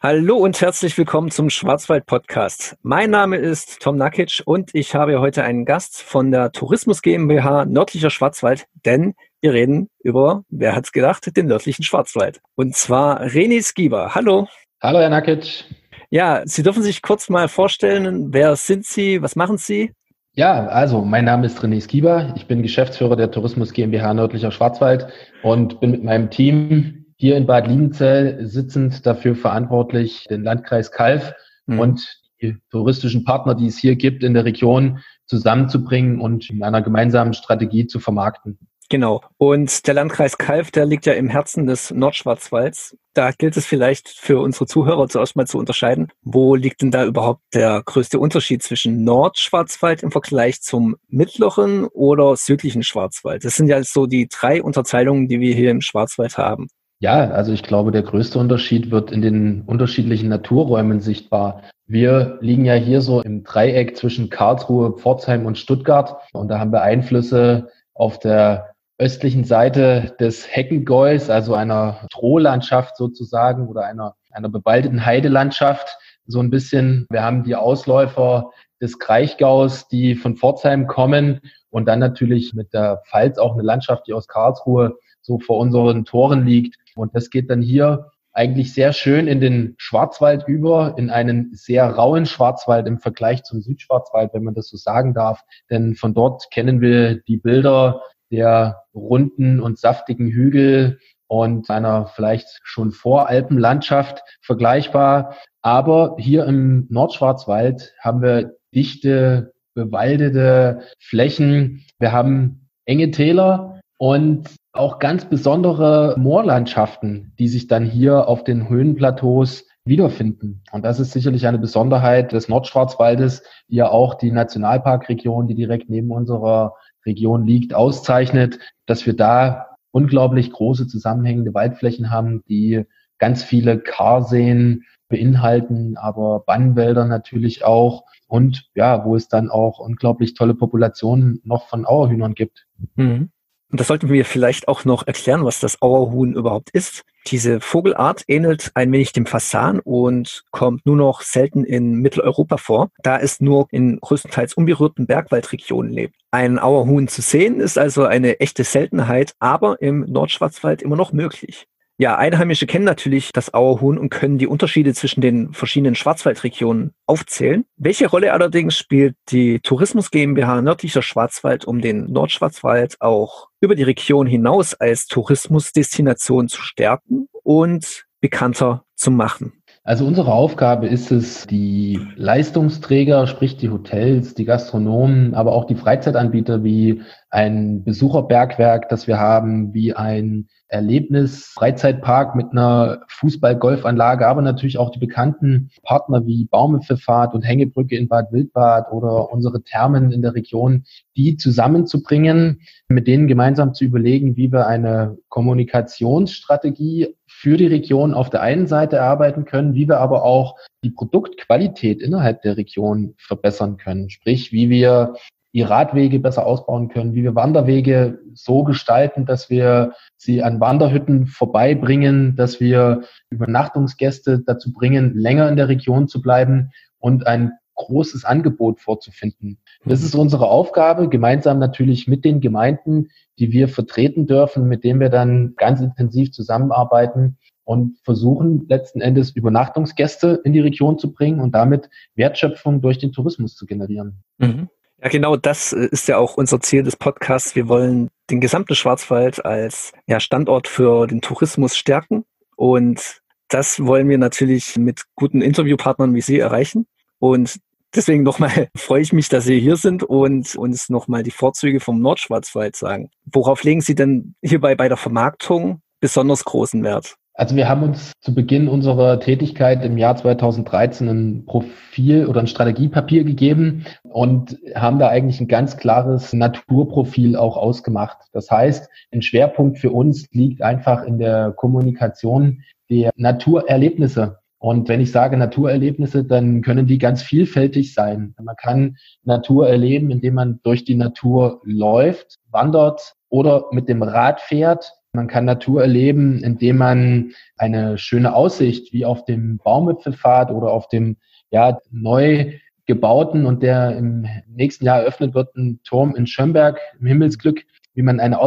Hallo 0.00 0.36
und 0.36 0.60
herzlich 0.60 0.96
willkommen 0.96 1.32
zum 1.32 1.50
Schwarzwald 1.50 2.06
Podcast. 2.06 2.76
Mein 2.82 3.10
Name 3.10 3.36
ist 3.36 3.80
Tom 3.80 3.96
Nakic 3.96 4.42
und 4.44 4.72
ich 4.72 4.94
habe 4.94 5.18
heute 5.18 5.42
einen 5.42 5.64
Gast 5.64 6.02
von 6.02 6.30
der 6.30 6.52
Tourismus 6.52 7.02
GmbH 7.02 7.64
Nördlicher 7.64 8.08
Schwarzwald, 8.08 8.66
denn 8.86 9.14
wir 9.40 9.54
reden 9.54 9.88
über, 9.98 10.44
wer 10.50 10.76
hat's 10.76 10.92
gedacht, 10.92 11.36
den 11.36 11.46
nördlichen 11.46 11.82
Schwarzwald. 11.82 12.38
Und 12.54 12.76
zwar 12.76 13.22
René 13.22 13.60
Skieber. 13.60 14.14
Hallo. 14.14 14.46
Hallo, 14.80 15.00
Herr 15.00 15.10
Nakic. 15.10 15.64
Ja, 16.10 16.42
Sie 16.44 16.62
dürfen 16.62 16.84
sich 16.84 17.02
kurz 17.02 17.28
mal 17.28 17.48
vorstellen, 17.48 18.32
wer 18.32 18.54
sind 18.54 18.86
Sie, 18.86 19.20
was 19.20 19.34
machen 19.34 19.58
Sie? 19.58 19.90
Ja, 20.34 20.68
also 20.68 21.04
mein 21.04 21.24
Name 21.24 21.46
ist 21.46 21.58
René 21.58 21.80
Skieber. 21.80 22.34
Ich 22.36 22.46
bin 22.46 22.62
Geschäftsführer 22.62 23.16
der 23.16 23.32
Tourismus 23.32 23.72
GmbH 23.72 24.14
Nördlicher 24.14 24.52
Schwarzwald 24.52 25.08
und 25.42 25.80
bin 25.80 25.90
mit 25.90 26.04
meinem 26.04 26.30
Team 26.30 27.06
hier 27.18 27.36
in 27.36 27.46
Bad 27.46 27.66
Liebenzell 27.66 28.46
sitzend 28.46 29.04
dafür 29.04 29.34
verantwortlich, 29.34 30.26
den 30.30 30.44
Landkreis 30.44 30.92
Kalf 30.92 31.34
mhm. 31.66 31.80
und 31.80 32.20
die 32.40 32.56
touristischen 32.70 33.24
Partner, 33.24 33.54
die 33.56 33.66
es 33.66 33.76
hier 33.76 33.96
gibt 33.96 34.22
in 34.22 34.34
der 34.34 34.44
Region, 34.44 35.00
zusammenzubringen 35.26 36.20
und 36.20 36.48
in 36.48 36.62
einer 36.62 36.80
gemeinsamen 36.80 37.34
Strategie 37.34 37.86
zu 37.86 37.98
vermarkten. 37.98 38.58
Genau. 38.90 39.20
Und 39.36 39.86
der 39.86 39.92
Landkreis 39.92 40.38
Kalf, 40.38 40.70
der 40.70 40.86
liegt 40.86 41.04
ja 41.04 41.12
im 41.12 41.28
Herzen 41.28 41.66
des 41.66 41.90
Nordschwarzwalds. 41.90 42.96
Da 43.12 43.32
gilt 43.32 43.56
es 43.58 43.66
vielleicht 43.66 44.08
für 44.08 44.38
unsere 44.38 44.66
Zuhörer 44.66 45.08
zuerst 45.08 45.36
mal 45.36 45.46
zu 45.46 45.58
unterscheiden. 45.58 46.08
Wo 46.22 46.54
liegt 46.54 46.80
denn 46.80 46.90
da 46.90 47.04
überhaupt 47.04 47.42
der 47.52 47.82
größte 47.84 48.18
Unterschied 48.18 48.62
zwischen 48.62 49.04
Nordschwarzwald 49.04 50.02
im 50.02 50.10
Vergleich 50.10 50.62
zum 50.62 50.96
mittleren 51.08 51.84
oder 51.86 52.34
südlichen 52.36 52.82
Schwarzwald? 52.82 53.44
Das 53.44 53.56
sind 53.56 53.68
ja 53.68 53.82
so 53.82 54.06
die 54.06 54.28
drei 54.28 54.62
Unterteilungen, 54.62 55.28
die 55.28 55.40
wir 55.40 55.54
hier 55.54 55.70
im 55.70 55.82
Schwarzwald 55.82 56.38
haben. 56.38 56.68
Ja, 57.00 57.30
also 57.30 57.52
ich 57.52 57.62
glaube, 57.62 57.92
der 57.92 58.02
größte 58.02 58.38
Unterschied 58.40 58.90
wird 58.90 59.12
in 59.12 59.22
den 59.22 59.62
unterschiedlichen 59.62 60.28
Naturräumen 60.28 61.00
sichtbar. 61.00 61.62
Wir 61.86 62.38
liegen 62.40 62.64
ja 62.64 62.74
hier 62.74 63.02
so 63.02 63.20
im 63.22 63.44
Dreieck 63.44 63.96
zwischen 63.96 64.30
Karlsruhe, 64.30 64.96
Pforzheim 64.98 65.46
und 65.46 65.58
Stuttgart 65.58 66.20
und 66.32 66.48
da 66.48 66.58
haben 66.58 66.72
wir 66.72 66.82
Einflüsse 66.82 67.68
auf 67.94 68.18
der 68.18 68.74
östlichen 68.98 69.44
Seite 69.44 70.16
des 70.18 70.54
Heckengäus, 70.54 71.30
also 71.30 71.54
einer 71.54 72.00
Strohlandschaft 72.10 72.96
sozusagen 72.96 73.68
oder 73.68 73.84
einer, 73.84 74.16
einer 74.32 74.48
bewaldeten 74.48 75.06
Heidelandschaft, 75.06 75.96
so 76.26 76.40
ein 76.40 76.50
bisschen. 76.50 77.06
Wir 77.10 77.22
haben 77.22 77.44
die 77.44 77.54
Ausläufer 77.54 78.50
des 78.82 78.98
Kraichgaus, 78.98 79.86
die 79.86 80.16
von 80.16 80.36
Pforzheim 80.36 80.88
kommen 80.88 81.40
und 81.70 81.86
dann 81.86 82.00
natürlich 82.00 82.54
mit 82.54 82.72
der 82.74 83.02
Pfalz 83.06 83.38
auch 83.38 83.54
eine 83.54 83.62
Landschaft, 83.62 84.08
die 84.08 84.14
aus 84.14 84.26
Karlsruhe 84.26 84.98
so 85.22 85.38
vor 85.38 85.58
unseren 85.58 86.04
Toren 86.04 86.44
liegt. 86.44 86.76
Und 86.98 87.14
das 87.14 87.30
geht 87.30 87.50
dann 87.50 87.62
hier 87.62 88.10
eigentlich 88.32 88.72
sehr 88.72 88.92
schön 88.92 89.26
in 89.26 89.40
den 89.40 89.74
Schwarzwald 89.78 90.46
über, 90.46 90.94
in 90.96 91.10
einen 91.10 91.50
sehr 91.54 91.88
rauen 91.88 92.26
Schwarzwald 92.26 92.86
im 92.86 92.98
Vergleich 92.98 93.42
zum 93.42 93.60
Südschwarzwald, 93.60 94.32
wenn 94.32 94.44
man 94.44 94.54
das 94.54 94.68
so 94.68 94.76
sagen 94.76 95.14
darf. 95.14 95.42
Denn 95.70 95.94
von 95.94 96.14
dort 96.14 96.50
kennen 96.52 96.80
wir 96.80 97.16
die 97.22 97.38
Bilder 97.38 98.02
der 98.30 98.82
runden 98.94 99.60
und 99.60 99.78
saftigen 99.78 100.28
Hügel 100.28 100.98
und 101.26 101.68
einer 101.70 102.06
vielleicht 102.06 102.60
schon 102.62 102.92
Voralpenlandschaft 102.92 104.22
vergleichbar. 104.40 105.34
Aber 105.62 106.16
hier 106.18 106.44
im 106.46 106.86
Nordschwarzwald 106.90 107.94
haben 108.00 108.22
wir 108.22 108.56
dichte, 108.74 109.52
bewaldete 109.74 110.82
Flächen. 110.98 111.84
Wir 111.98 112.12
haben 112.12 112.68
enge 112.84 113.10
Täler 113.10 113.77
und 113.98 114.48
auch 114.72 115.00
ganz 115.00 115.24
besondere 115.24 116.14
Moorlandschaften, 116.18 117.34
die 117.38 117.48
sich 117.48 117.66
dann 117.66 117.84
hier 117.84 118.28
auf 118.28 118.44
den 118.44 118.68
Höhenplateaus 118.68 119.66
wiederfinden. 119.84 120.62
Und 120.70 120.84
das 120.84 121.00
ist 121.00 121.12
sicherlich 121.12 121.46
eine 121.46 121.58
Besonderheit 121.58 122.32
des 122.32 122.48
Nordschwarzwaldes, 122.48 123.42
die 123.68 123.76
ja 123.76 123.90
auch 123.90 124.14
die 124.14 124.30
Nationalparkregion, 124.30 125.48
die 125.48 125.54
direkt 125.54 125.90
neben 125.90 126.10
unserer 126.10 126.74
Region 127.04 127.46
liegt, 127.46 127.74
auszeichnet, 127.74 128.58
dass 128.86 129.04
wir 129.06 129.16
da 129.16 129.76
unglaublich 129.90 130.52
große 130.52 130.86
zusammenhängende 130.86 131.54
Waldflächen 131.54 132.10
haben, 132.10 132.42
die 132.48 132.84
ganz 133.18 133.42
viele 133.42 133.80
Karseen 133.80 134.84
beinhalten, 135.08 135.96
aber 135.96 136.40
Bannwälder 136.40 137.06
natürlich 137.06 137.64
auch 137.64 138.04
und 138.28 138.68
ja, 138.74 139.04
wo 139.04 139.16
es 139.16 139.28
dann 139.28 139.50
auch 139.50 139.78
unglaublich 139.78 140.34
tolle 140.34 140.54
Populationen 140.54 141.40
noch 141.44 141.66
von 141.66 141.86
Auerhühnern 141.86 142.34
gibt. 142.34 142.66
Mhm. 142.94 143.30
Und 143.70 143.80
das 143.80 143.88
sollten 143.88 144.08
wir 144.08 144.24
vielleicht 144.24 144.66
auch 144.68 144.84
noch 144.84 145.06
erklären, 145.06 145.44
was 145.44 145.60
das 145.60 145.82
Auerhuhn 145.82 146.32
überhaupt 146.32 146.70
ist. 146.70 147.02
Diese 147.26 147.60
Vogelart 147.60 148.24
ähnelt 148.26 148.70
ein 148.74 148.90
wenig 148.90 149.12
dem 149.12 149.26
Fasan 149.26 149.80
und 149.80 150.44
kommt 150.50 150.86
nur 150.86 150.96
noch 150.96 151.20
selten 151.20 151.64
in 151.64 151.96
Mitteleuropa 151.96 152.56
vor, 152.56 152.90
da 153.02 153.18
es 153.18 153.40
nur 153.40 153.66
in 153.70 154.00
größtenteils 154.00 154.54
unberührten 154.54 155.06
Bergwaldregionen 155.06 155.92
lebt. 155.92 156.14
Ein 156.30 156.58
Auerhuhn 156.58 157.08
zu 157.08 157.20
sehen 157.20 157.60
ist 157.60 157.76
also 157.76 158.04
eine 158.04 158.40
echte 158.40 158.64
Seltenheit, 158.64 159.34
aber 159.38 159.82
im 159.82 160.00
Nordschwarzwald 160.00 160.80
immer 160.80 160.96
noch 160.96 161.12
möglich. 161.12 161.66
Ja, 162.00 162.16
Einheimische 162.16 162.66
kennen 162.66 162.84
natürlich 162.84 163.32
das 163.32 163.52
Auerhuhn 163.52 163.98
und 163.98 164.10
können 164.10 164.38
die 164.38 164.46
Unterschiede 164.46 164.94
zwischen 164.94 165.20
den 165.20 165.52
verschiedenen 165.52 165.96
Schwarzwaldregionen 165.96 166.94
aufzählen. 167.06 167.64
Welche 167.76 168.06
Rolle 168.06 168.32
allerdings 168.32 168.78
spielt 168.78 169.16
die 169.30 169.58
Tourismus 169.58 170.12
GmbH 170.12 170.62
Nördlicher 170.62 171.02
Schwarzwald, 171.02 171.64
um 171.64 171.80
den 171.80 172.04
Nordschwarzwald 172.04 173.00
auch 173.00 173.48
über 173.60 173.74
die 173.74 173.82
Region 173.82 174.28
hinaus 174.28 174.74
als 174.74 175.08
Tourismusdestination 175.08 176.46
zu 176.46 176.62
stärken 176.62 177.26
und 177.42 178.06
bekannter 178.20 178.84
zu 178.94 179.10
machen? 179.10 179.57
Also 179.88 180.04
unsere 180.04 180.34
Aufgabe 180.34 180.86
ist 180.86 181.10
es, 181.10 181.46
die 181.46 181.98
Leistungsträger, 182.14 183.26
sprich 183.26 183.56
die 183.56 183.70
Hotels, 183.70 184.34
die 184.34 184.44
Gastronomen, 184.44 185.32
aber 185.32 185.52
auch 185.52 185.64
die 185.64 185.76
Freizeitanbieter 185.76 186.62
wie 186.62 187.00
ein 187.30 187.84
Besucherbergwerk, 187.84 188.90
das 188.90 189.06
wir 189.06 189.18
haben, 189.18 189.72
wie 189.72 189.94
ein 189.94 190.48
Erlebnis, 190.66 191.52
Freizeitpark 191.54 192.36
mit 192.36 192.52
einer 192.52 193.00
Fußball-Golfanlage, 193.08 194.26
aber 194.26 194.42
natürlich 194.42 194.76
auch 194.76 194.90
die 194.90 194.98
bekannten 194.98 195.70
Partner 195.84 196.26
wie 196.26 196.44
Baumepfeffahrt 196.44 197.32
und 197.32 197.40
Hängebrücke 197.40 197.96
in 197.96 198.08
Bad 198.08 198.30
Wildbad 198.30 198.92
oder 198.92 199.32
unsere 199.32 199.62
Thermen 199.62 200.12
in 200.12 200.20
der 200.20 200.34
Region, 200.34 200.84
die 201.16 201.38
zusammenzubringen, 201.38 202.60
mit 202.88 203.06
denen 203.06 203.26
gemeinsam 203.26 203.72
zu 203.72 203.84
überlegen, 203.84 204.36
wie 204.36 204.52
wir 204.52 204.66
eine 204.66 205.16
Kommunikationsstrategie 205.30 207.14
für 207.40 207.56
die 207.56 207.68
Region 207.68 208.14
auf 208.14 208.30
der 208.30 208.42
einen 208.42 208.66
Seite 208.66 208.96
erarbeiten 208.96 209.44
können, 209.44 209.72
wie 209.72 209.86
wir 209.86 210.00
aber 210.00 210.24
auch 210.24 210.56
die 210.82 210.90
Produktqualität 210.90 212.02
innerhalb 212.02 212.42
der 212.42 212.56
Region 212.56 213.14
verbessern 213.16 213.76
können. 213.76 214.10
Sprich, 214.10 214.50
wie 214.50 214.70
wir 214.70 215.14
die 215.54 215.62
Radwege 215.62 216.18
besser 216.18 216.44
ausbauen 216.44 216.88
können, 216.88 217.14
wie 217.14 217.22
wir 217.22 217.36
Wanderwege 217.36 218.18
so 218.34 218.64
gestalten, 218.64 219.24
dass 219.24 219.50
wir 219.50 219.92
sie 220.16 220.42
an 220.42 220.58
Wanderhütten 220.58 221.26
vorbeibringen, 221.26 222.34
dass 222.34 222.58
wir 222.58 223.04
Übernachtungsgäste 223.30 224.40
dazu 224.40 224.72
bringen, 224.72 225.14
länger 225.14 225.48
in 225.48 225.54
der 225.54 225.68
Region 225.68 226.08
zu 226.08 226.20
bleiben 226.20 226.72
und 226.98 227.28
ein 227.28 227.52
großes 227.78 228.24
Angebot 228.24 228.80
vorzufinden. 228.80 229.58
Das 229.84 230.02
ist 230.02 230.14
unsere 230.14 230.48
Aufgabe, 230.48 231.08
gemeinsam 231.08 231.58
natürlich 231.58 232.06
mit 232.06 232.24
den 232.24 232.40
Gemeinden, 232.40 233.08
die 233.38 233.52
wir 233.52 233.68
vertreten 233.68 234.26
dürfen, 234.26 234.68
mit 234.68 234.84
denen 234.84 235.00
wir 235.00 235.08
dann 235.08 235.54
ganz 235.56 235.80
intensiv 235.80 236.32
zusammenarbeiten 236.32 237.38
und 237.64 237.98
versuchen 238.02 238.66
letzten 238.68 239.00
Endes 239.00 239.30
Übernachtungsgäste 239.30 240.40
in 240.44 240.52
die 240.52 240.60
Region 240.60 240.98
zu 240.98 241.12
bringen 241.12 241.40
und 241.40 241.54
damit 241.54 241.88
Wertschöpfung 242.14 242.80
durch 242.80 242.98
den 242.98 243.12
Tourismus 243.12 243.54
zu 243.54 243.66
generieren. 243.66 244.22
Mhm. 244.38 244.68
Ja, 245.00 245.08
genau 245.08 245.36
das 245.36 245.72
äh, 245.72 245.88
ist 245.90 246.08
ja 246.08 246.18
auch 246.18 246.36
unser 246.36 246.60
Ziel 246.60 246.82
des 246.82 246.96
Podcasts. 246.96 247.54
Wir 247.54 247.68
wollen 247.68 248.08
den 248.30 248.40
gesamten 248.40 248.74
Schwarzwald 248.74 249.44
als 249.44 249.92
ja, 250.06 250.18
Standort 250.18 250.66
für 250.66 251.06
den 251.06 251.20
Tourismus 251.20 251.76
stärken 251.76 252.24
und 252.56 253.20
das 253.48 253.80
wollen 253.80 254.08
wir 254.08 254.18
natürlich 254.18 254.76
mit 254.76 255.04
guten 255.14 255.40
Interviewpartnern 255.40 256.14
wie 256.14 256.20
Sie 256.20 256.38
erreichen. 256.38 256.86
Und 257.18 257.58
deswegen 257.94 258.22
nochmal 258.22 258.68
freue 258.76 259.02
ich 259.02 259.12
mich, 259.12 259.28
dass 259.28 259.44
Sie 259.44 259.60
hier 259.60 259.76
sind 259.76 260.02
und 260.02 260.56
uns 260.56 260.88
nochmal 260.88 261.22
die 261.22 261.30
Vorzüge 261.30 261.80
vom 261.80 262.00
Nordschwarzwald 262.00 262.76
sagen. 262.76 263.10
Worauf 263.24 263.64
legen 263.64 263.80
Sie 263.80 263.94
denn 263.94 264.34
hierbei 264.42 264.74
bei 264.74 264.88
der 264.88 264.96
Vermarktung 264.96 265.80
besonders 266.00 266.44
großen 266.44 266.82
Wert? 266.84 267.16
Also 267.38 267.54
wir 267.54 267.68
haben 267.68 267.84
uns 267.84 268.10
zu 268.20 268.34
Beginn 268.34 268.66
unserer 268.66 269.20
Tätigkeit 269.20 269.84
im 269.84 269.96
Jahr 269.96 270.16
2013 270.16 271.08
ein 271.08 271.46
Profil 271.46 272.26
oder 272.26 272.40
ein 272.40 272.48
Strategiepapier 272.48 273.22
gegeben 273.22 273.86
und 274.02 274.58
haben 274.74 274.98
da 274.98 275.06
eigentlich 275.06 275.40
ein 275.40 275.46
ganz 275.46 275.76
klares 275.76 276.32
Naturprofil 276.32 277.36
auch 277.36 277.56
ausgemacht. 277.56 278.18
Das 278.32 278.50
heißt, 278.50 278.90
ein 279.12 279.22
Schwerpunkt 279.22 279.78
für 279.78 279.92
uns 279.92 280.26
liegt 280.32 280.62
einfach 280.62 281.04
in 281.04 281.20
der 281.20 281.52
Kommunikation 281.52 282.64
der 282.90 283.12
Naturerlebnisse. 283.14 284.38
Und 284.58 284.88
wenn 284.88 285.00
ich 285.00 285.12
sage 285.12 285.36
Naturerlebnisse, 285.36 286.24
dann 286.24 286.62
können 286.62 286.86
die 286.86 286.98
ganz 286.98 287.22
vielfältig 287.22 287.94
sein. 287.94 288.34
Man 288.42 288.56
kann 288.56 288.96
Natur 289.22 289.68
erleben, 289.68 290.10
indem 290.10 290.34
man 290.34 290.60
durch 290.62 290.84
die 290.84 290.96
Natur 290.96 291.60
läuft, 291.64 292.38
wandert 292.50 293.14
oder 293.28 293.66
mit 293.70 293.88
dem 293.88 294.02
Rad 294.02 294.40
fährt 294.40 294.92
Man 295.12 295.28
kann 295.28 295.44
Natur 295.44 295.82
erleben, 295.82 296.42
indem 296.42 296.78
man 296.78 297.32
eine 297.56 297.98
schöne 297.98 298.34
Aussicht 298.34 298.92
wie 298.92 299.06
auf 299.06 299.24
dem 299.24 299.58
Baumwipfelpfad 299.58 300.50
oder 300.50 300.70
auf 300.70 300.88
dem 300.88 301.16
ja, 301.50 301.78
neu 301.90 302.52
gebauten 302.86 303.46
und 303.46 303.62
der 303.62 303.96
im 303.96 304.26
nächsten 304.48 304.84
Jahr 304.84 305.00
eröffnet 305.00 305.34
wird, 305.34 305.54
ein 305.56 305.80
Turm 305.84 306.14
in 306.16 306.26
Schönberg 306.26 306.80
im 306.98 307.06
Himmelsglück, 307.06 307.64
wie 307.94 308.02
man 308.02 308.18
eine 308.18 308.38